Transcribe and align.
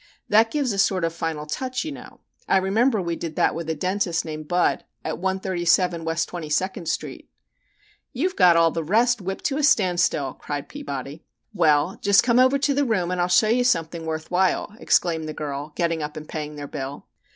That 0.29 0.49
gives 0.49 0.71
a 0.73 0.79
sort 0.79 1.03
of 1.05 1.13
final 1.13 1.45
touch, 1.45 1.85
you 1.85 1.91
know. 1.91 2.21
I 2.47 2.57
remember 2.57 2.99
we 2.99 3.15
did 3.15 3.35
that 3.35 3.53
with 3.53 3.69
a 3.69 3.75
dentist 3.75 4.25
named 4.25 4.47
Budd, 4.47 4.83
at 5.05 5.19
137 5.19 6.03
West 6.03 6.27
Twenty 6.27 6.49
second 6.49 6.87
Street." 6.87 7.25
(Fig. 7.29 8.13
3.) 8.13 8.19
"You've 8.23 8.35
got 8.35 8.57
all 8.57 8.71
the 8.71 8.83
rest 8.83 9.21
whipped 9.21 9.43
to 9.43 9.57
a 9.59 9.63
standstill," 9.63 10.33
cried 10.33 10.67
Peabody. 10.69 11.23
"Well, 11.53 11.99
just 12.01 12.23
come 12.23 12.39
over 12.39 12.57
to 12.57 12.73
the 12.73 12.83
room 12.83 13.11
and 13.11 13.21
I'll 13.21 13.27
show 13.27 13.49
you 13.49 13.63
something 13.63 14.07
worth 14.07 14.31
while," 14.31 14.75
exclaimed 14.79 15.29
the 15.29 15.33
girl, 15.35 15.71
getting 15.75 16.01
up 16.01 16.17
and 16.17 16.27
paying 16.27 16.55
their 16.55 16.65
bill. 16.67 17.05